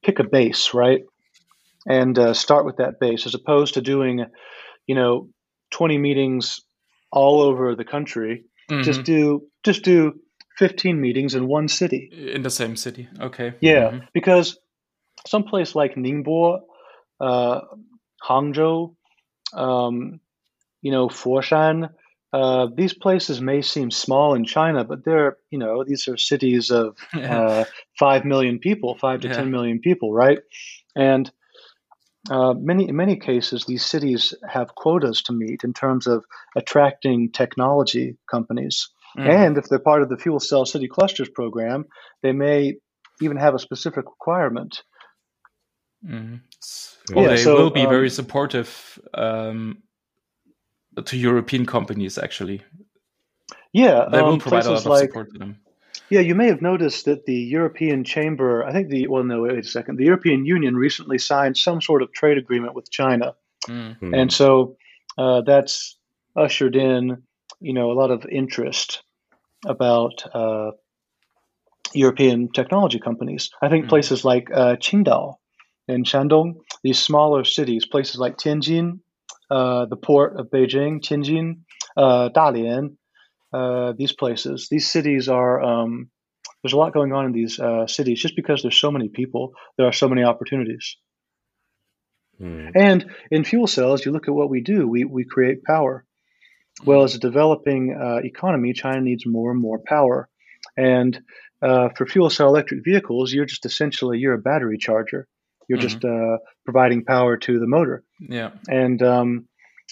[0.03, 1.01] pick a base, right,
[1.87, 4.25] and uh, start with that base, as opposed to doing,
[4.87, 5.29] you know,
[5.71, 6.61] 20 meetings
[7.11, 8.45] all over the country.
[8.81, 9.05] Just Mhm.
[9.05, 10.19] do just do
[10.57, 12.09] 15 meetings in one city.
[12.11, 13.07] in the same city.
[13.19, 13.53] Okay.
[13.61, 14.07] Yeah, Mhm.
[14.13, 14.57] because
[15.27, 16.61] someplace like Ningbo,
[17.19, 17.61] uh,
[18.27, 18.95] Hangzhou,
[19.53, 20.19] um,
[20.81, 21.89] you know, Foshan,
[22.33, 26.71] uh, these places may seem small in China, but they're, you know, these are cities
[26.71, 27.63] of uh,
[27.99, 29.35] 5 million people, 5 to Yeah.
[29.35, 30.39] 10 million people, right?
[30.95, 31.31] And
[32.29, 36.23] uh, many, in many cases, these cities have quotas to meet in terms of
[36.55, 38.89] attracting technology companies.
[39.17, 39.29] Mhm.
[39.29, 41.85] And if they're part of the Fuel Cell City Clusters program,
[42.23, 42.77] they may
[43.21, 44.81] even have a specific requirement.
[46.05, 46.41] Mhm.
[46.61, 49.83] S- Yeah, Well, they so, will be very um, supportive um,
[51.05, 52.17] to European companies.
[52.17, 52.61] Actually,
[53.73, 55.59] Yeah, they will um, provide a lot of like support to them.
[56.09, 59.57] yeah, you may have noticed that the European Chamber, I think the well, no, wait
[59.57, 63.35] a second, the European Union recently signed some sort of trade agreement with China,
[63.67, 63.97] Mm.
[63.99, 64.21] Mm.
[64.21, 64.75] and so
[65.17, 65.97] uh, that's
[66.35, 67.23] ushered in,
[67.61, 69.03] you know, a lot of interest
[69.65, 70.71] about uh,
[71.93, 73.49] European technology companies.
[73.61, 73.89] I think Mhm.
[73.89, 75.35] places like uh, Qingdao
[75.93, 78.99] and Shandong, these smaller cities, places like Tianjin,
[79.49, 81.61] uh, the port of Beijing, Tianjin,
[81.95, 82.95] uh, Dalian,
[83.53, 84.67] uh, these places.
[84.69, 86.09] These cities are um,
[86.63, 89.53] there's a lot going on in these uh, cities just because there's so many people.
[89.77, 90.97] There are so many opportunities.
[92.41, 92.71] Mm.
[92.75, 94.87] And in fuel cells, you look at what we do.
[94.87, 96.05] We we create power.
[96.85, 100.29] Well, as a developing uh, economy, China needs more and more power.
[100.75, 101.19] And
[101.61, 105.27] uh, for fuel cell electric vehicles, you're just essentially you're a battery charger.
[105.67, 105.87] You're mm-hmm.
[105.87, 108.03] just uh, providing power to the motor.
[108.19, 108.51] Yeah.
[108.67, 109.47] And um,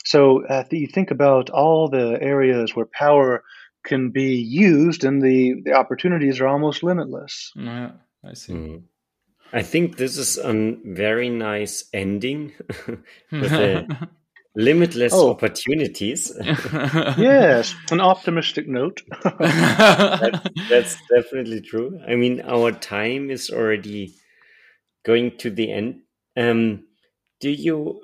[0.06, 3.44] so uh, you think about all the areas where power
[3.84, 7.52] can be used, and the, the opportunities are almost limitless.
[7.56, 7.92] Yeah,
[8.24, 8.54] I see.
[8.54, 8.84] Mm.
[9.54, 12.54] I think this is a very nice ending
[13.32, 14.10] with a
[14.56, 15.32] limitless oh.
[15.32, 16.32] opportunities.
[17.18, 19.02] yes, an optimistic note.
[19.24, 22.00] that's, that's definitely true.
[22.08, 24.14] I mean, our time is already
[25.04, 26.02] going to the end.
[26.38, 26.86] Um,
[27.40, 28.02] do you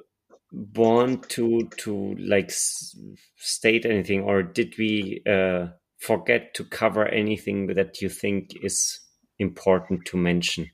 [0.52, 5.68] want to to like state anything, or did we uh,
[6.00, 9.00] forget to cover anything that you think is
[9.40, 10.70] important to mention?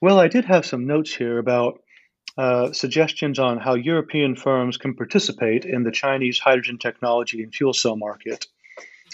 [0.00, 1.80] Well, I did have some notes here about
[2.36, 7.72] uh, suggestions on how European firms can participate in the Chinese hydrogen technology and fuel
[7.72, 8.46] cell market.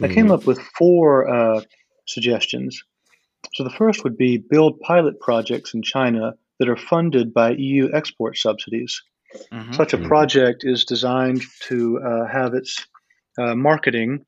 [0.02, 0.32] I came mm-hmm.
[0.32, 1.60] up with four uh,
[2.06, 2.82] suggestions.
[3.52, 7.90] So the first would be build pilot projects in China that are funded by EU
[7.92, 9.02] export subsidies.
[9.52, 9.72] Mm-hmm.
[9.72, 10.08] Such a mm-hmm.
[10.08, 12.86] project is designed to uh, have its
[13.38, 14.24] uh, marketing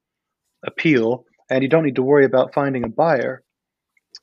[0.64, 3.42] appeal, and you don't need to worry about finding a buyer.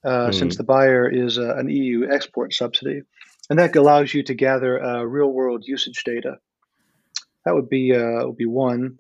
[0.04, 0.34] Uh, mm.
[0.34, 3.04] Since the buyer is uh, an EU export subsidy
[3.50, 6.38] and that allows you to gather uh, real world usage data.
[7.46, 9.00] That would be uh, would be one.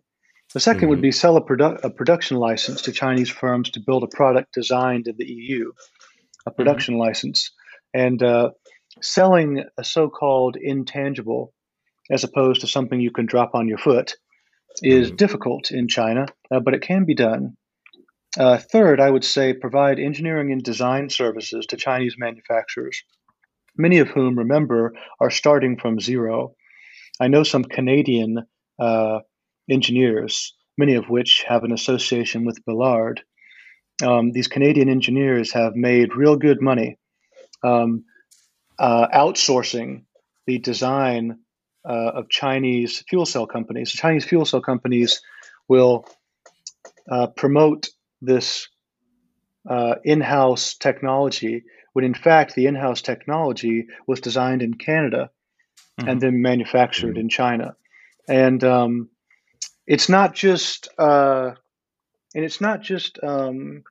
[0.53, 0.87] The 2nd mm-hmm.
[0.87, 4.53] would be sell a, produ- a, production license to Chinese firms to build a product
[4.53, 6.55] designed in the EU, a mm-hmm.
[6.55, 7.01] production mm-hmm.
[7.01, 7.51] license,
[7.93, 8.51] and uh,
[9.01, 11.53] selling a so-called intangible
[12.11, 14.15] as opposed to something you can drop on your foot
[14.81, 15.15] is mm-hmm.
[15.15, 17.55] difficult in China, uh, but it can be done.
[18.37, 23.03] Uh, third, I would say provide engineering and design services to Chinese manufacturers
[23.77, 26.55] many of whom, remember, are starting from zero.
[27.19, 28.45] I know some Canadian
[28.79, 29.19] uh,
[29.69, 33.21] engineers, many of which have an association with Ballard.
[34.03, 36.97] Um, these Canadian engineers have made real good money
[37.63, 38.05] um,
[38.79, 40.03] uh, outsourcing
[40.45, 41.39] the design
[41.87, 43.91] uh, of Chinese fuel cell companies.
[43.91, 45.21] Chinese fuel cell companies
[45.67, 46.05] will
[47.09, 47.89] uh, promote
[48.21, 48.67] this
[49.69, 55.29] uh, in house technology when in fact the in-house technology was designed in Canada
[55.99, 56.09] mm-hmm.
[56.09, 57.21] and then manufactured mm-hmm.
[57.21, 57.75] in China.
[58.27, 59.09] And um,
[59.87, 61.51] it's not just uh,
[62.35, 63.83] and it's not just um,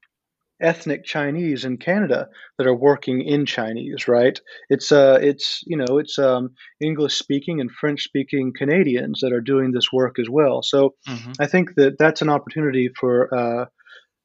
[0.61, 4.41] ethnic Chinese in Canada that are working in Chinese, right?
[4.71, 6.51] It's uh, it's you know it's um,
[6.81, 10.63] English speaking and French speaking Canadians that are doing this work as well.
[10.63, 11.33] So mm-hmm.
[11.41, 13.67] I think that that's an opportunity for uh,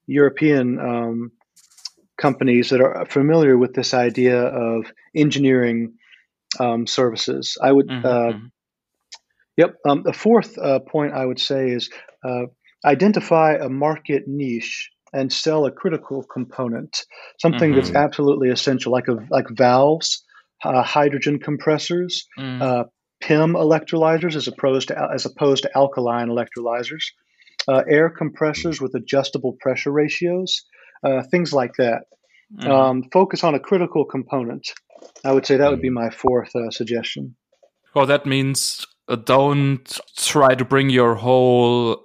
[0.06, 1.32] European um,
[2.18, 5.94] companies that are familiar with this idea of engineering
[6.60, 7.58] um, services.
[7.62, 8.06] I would, mm-hmm.
[8.06, 8.46] uh, mm-hmm.
[9.58, 9.76] Yep.
[9.88, 11.90] Um, the fourth uh, point I would say is
[12.24, 12.44] uh,
[12.86, 17.06] identify a market niche and sell a critical component,
[17.40, 17.80] something mm-hmm.
[17.80, 20.24] that's absolutely essential, like a, like valves,
[20.64, 22.62] uh, hydrogen compressors, mm.
[22.62, 22.84] Uh,
[23.20, 27.04] PEM electrolyzers, as opposed to as opposed to alkaline electrolyzers.
[27.68, 30.64] Uh, air compressors with adjustable pressure ratios,
[31.04, 32.04] uh, things like that.
[32.56, 32.72] Mm-hmm.
[32.72, 34.70] Um, focus on a critical component.
[35.26, 37.36] I would say that would be my fourth uh, suggestion.
[37.94, 42.04] Well, that means don't try to bring your whole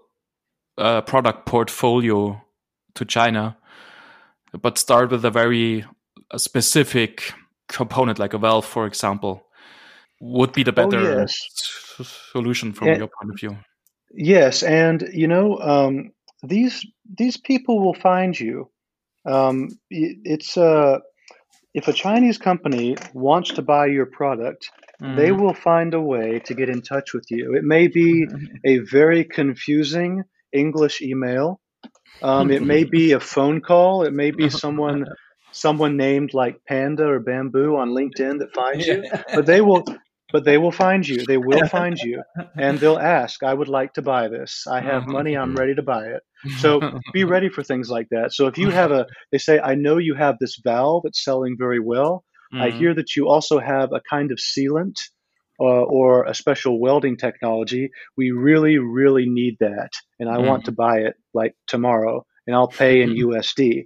[0.79, 2.41] uh, product portfolio
[2.95, 3.57] to China,
[4.61, 5.85] but start with a very
[6.31, 7.33] uh, specific
[7.69, 9.45] component, like a valve, for example,
[10.21, 11.39] would be the oh, better oh, yes.
[12.33, 13.57] solution from and, your point of view.
[14.15, 16.13] Yes, and you know um,
[16.43, 16.87] these
[17.19, 18.71] these people will find you
[19.25, 20.99] um, it's uh,
[21.75, 24.71] if a Chinese company wants to buy your product,
[25.03, 25.17] mm.
[25.17, 25.43] they mm-hmm.
[25.43, 27.55] will find a way to get in touch with you.
[27.55, 28.27] It may be
[28.65, 31.61] a very confusing English email.
[32.23, 34.05] Um, it may be a phone call.
[34.05, 35.07] It may be someone
[35.53, 39.05] someone named like Panda or Bamboo on LinkedIn that finds you.
[39.35, 39.85] But they will
[40.33, 41.25] but they will find you.
[41.27, 42.23] They will find you,
[42.57, 44.65] and they'll ask, "I would like to buy this.
[44.67, 45.37] I have money.
[45.37, 46.23] I'm ready to buy it."
[46.59, 46.81] So
[47.13, 48.33] be ready for things like that.
[48.33, 51.57] So if you have a, they say, "I know you have this valve It's selling
[51.59, 52.25] very well.
[52.53, 52.63] Mm-hmm.
[52.63, 54.99] I hear that you also have a kind of sealant."
[55.61, 59.91] Uh, or a special welding technology, we really, really need that.
[60.19, 60.49] And I mm.
[60.49, 63.85] want to buy it like tomorrow, and I'll pay in USD.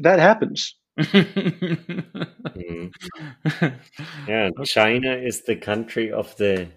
[0.00, 2.92] That happens mm.
[4.28, 6.68] Yeah, China is the country of the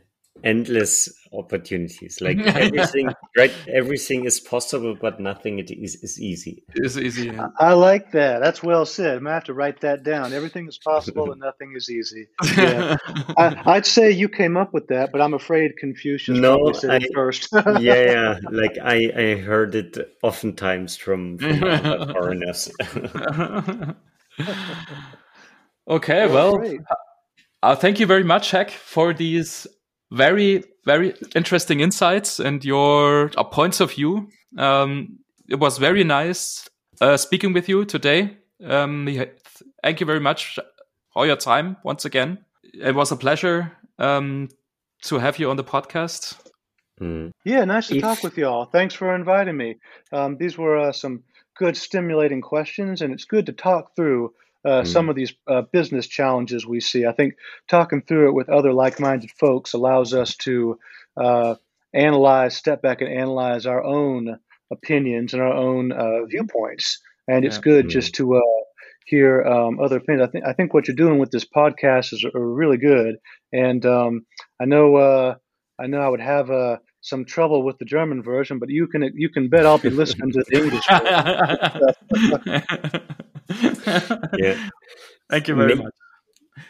[0.43, 2.19] endless opportunities.
[2.21, 3.53] Like everything, right?
[3.67, 6.63] Everything is possible, but nothing is, is easy.
[6.75, 7.27] It's easy.
[7.27, 7.47] Yeah.
[7.59, 8.39] I like that.
[8.39, 9.17] That's well said.
[9.17, 10.33] I'm gonna have to write that down.
[10.33, 12.27] Everything is possible and nothing is easy.
[12.57, 12.97] Yeah.
[13.37, 16.95] I, would say you came up with that, but I'm afraid Confucius no, said I,
[16.97, 17.49] it first.
[17.53, 18.39] yeah, yeah.
[18.51, 22.71] Like I, I heard it oftentimes from, from foreigners.
[25.87, 26.61] okay, well,
[27.63, 29.67] uh, thank you very much, Hack, for these
[30.11, 34.29] very, very interesting insights and your uh, points of view.
[34.57, 36.67] Um, it was very nice
[37.01, 38.37] uh, speaking with you today.
[38.63, 39.07] Um,
[39.83, 40.59] thank you very much
[41.13, 42.39] for your time once again.
[42.73, 44.49] It was a pleasure um,
[45.03, 46.35] to have you on the podcast.
[46.99, 47.31] Mm.
[47.45, 48.01] Yeah, nice to if...
[48.01, 48.65] talk with y'all.
[48.65, 49.75] Thanks for inviting me.
[50.11, 51.23] Um, these were uh, some
[51.55, 54.33] good, stimulating questions, and it's good to talk through
[54.67, 54.87] uh, mm.
[54.87, 57.05] some of these uh, business challenges we see.
[57.05, 57.35] I think
[57.69, 60.77] talking through it with other like-minded folks allows us to
[61.15, 61.55] uh,
[61.93, 64.37] analyze, step back, and analyze our own
[64.71, 66.99] opinions and our own uh, viewpoints.
[67.29, 68.41] And it's good just to uh,
[69.05, 70.27] hear um, other opinions.
[70.27, 73.15] I think I think what you're doing with this podcast is really good.
[73.53, 74.25] And um,
[74.61, 75.35] I know uh,
[75.79, 79.29] I know I would have some trouble with the German version, but you can you
[79.29, 80.87] can bet I'll be listening to the English.
[84.37, 84.69] yeah.
[85.29, 85.93] Thank you very maybe, much.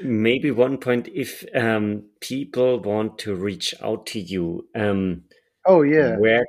[0.01, 5.24] Maybe one point if um, people want to reach out to you, um,
[5.65, 6.45] oh yeah, where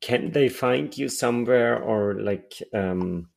[0.00, 3.28] can they find you somewhere, or like, um,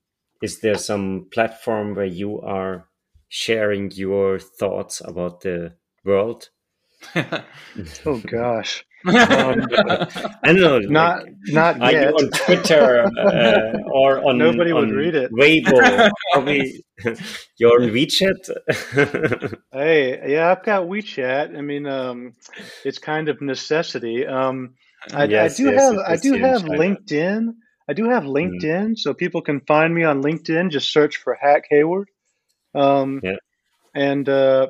[0.42, 2.88] is there some platform where you are
[3.30, 5.74] sharing your thoughts about the
[6.04, 6.50] world?
[7.16, 8.84] oh gosh.
[9.08, 9.68] Um,
[10.44, 10.80] I don't know.
[10.80, 12.14] Not, like, not are yet.
[12.14, 15.32] on Twitter uh, or on nobody on would read it.
[15.32, 16.12] Weibo?
[16.34, 16.84] Probably
[17.58, 19.60] you're on WeChat.
[19.72, 21.58] hey, yeah, I've got WeChat.
[21.58, 22.34] I mean, um,
[22.84, 24.26] it's kind of necessity.
[24.26, 24.74] Um,
[25.14, 27.54] I, yes, I do yes, have I do have LinkedIn.
[27.88, 28.36] I do have mm-hmm.
[28.36, 28.98] LinkedIn, mm.
[28.98, 30.72] so people can find me on LinkedIn.
[30.72, 32.06] Just search for Hack Heyward.
[32.74, 33.36] Um, yeah.
[33.94, 34.68] And uh,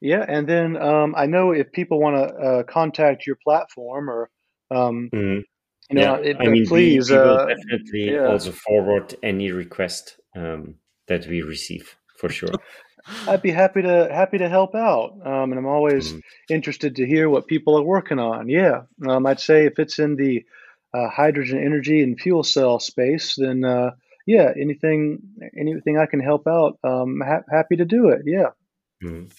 [0.00, 4.30] yeah, and then um, I know if people want to uh, contact your platform or
[4.70, 5.42] um, mm.
[5.90, 6.30] you know, yeah.
[6.30, 8.26] it, I mean, please we, we uh, definitely yeah.
[8.26, 10.76] also forward any request um,
[11.08, 12.50] that we receive for sure.
[13.26, 16.20] I'd be happy to happy to help out, um, and I'm always mm.
[16.50, 18.48] interested to hear what people are working on.
[18.48, 20.44] Yeah, um, I'd say if it's in the
[20.94, 23.92] uh, hydrogen energy and fuel cell space, then uh,
[24.26, 25.20] yeah, anything
[25.58, 28.22] anything I can help out, um, ha- happy to do it.
[28.26, 28.50] Yeah.
[29.02, 29.32] Mm.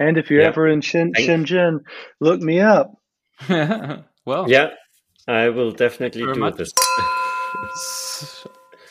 [0.00, 0.48] And if you're yeah.
[0.48, 1.80] ever in Shin- Shenzhen,
[2.20, 2.96] look me up.
[3.48, 4.70] well, yeah,
[5.28, 6.56] I will definitely do much.
[6.56, 6.72] this.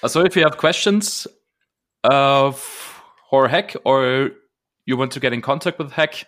[0.06, 1.26] so, if you have questions
[2.04, 4.30] uh, for Hack or
[4.86, 6.26] you want to get in contact with Hack,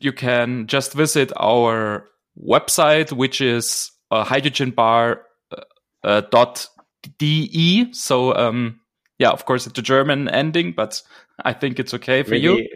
[0.00, 2.08] you can just visit our
[2.42, 5.18] website, which is uh, hydrogenbar
[5.52, 5.60] uh,
[6.04, 6.66] uh, dot
[7.18, 7.92] de.
[7.92, 8.80] So, um,
[9.18, 11.02] yeah, of course, it's a German ending, but
[11.44, 12.68] I think it's okay for Maybe, you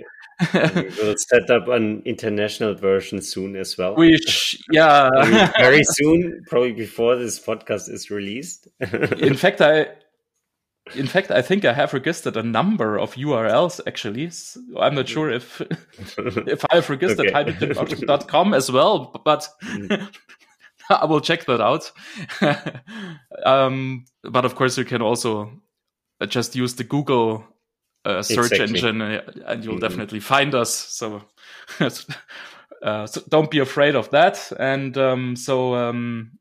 [0.54, 3.94] we will set up an international version soon as well.
[3.94, 5.10] Which, yeah,
[5.58, 8.68] very soon, probably before this podcast is released.
[8.80, 9.88] in fact, I,
[10.94, 13.80] in fact, I think I have registered a number of URLs.
[13.86, 15.60] Actually, so I'm not sure if
[16.16, 17.32] if I've registered okay.
[17.32, 19.48] hydrogen.com as well, but.
[20.92, 21.92] I will check that out.
[23.46, 25.52] um, but of course, you can also
[26.26, 27.44] just use the Google
[28.04, 28.64] uh, search exactly.
[28.64, 29.80] engine, uh, and you'll mm-hmm.
[29.80, 30.72] definitely find us.
[30.72, 31.22] So,
[32.82, 34.52] uh, so, don't be afraid of that.
[34.58, 36.32] And um, so, um,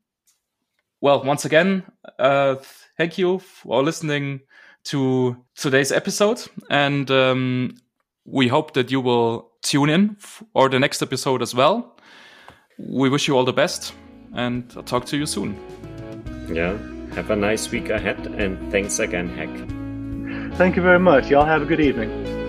[1.00, 1.84] well, once again,
[2.18, 2.56] uh,
[2.96, 4.40] thank you for listening
[4.84, 7.74] to today's episode, and um,
[8.24, 11.96] we hope that you will tune in for the next episode as well.
[12.78, 13.92] We wish you all the best,
[14.34, 15.58] and I'll talk to you soon.
[16.50, 16.78] Yeah,
[17.14, 19.79] have a nice week ahead, and thanks again, Hack.
[20.54, 21.30] Thank you very much.
[21.30, 22.39] Y'all have a good evening.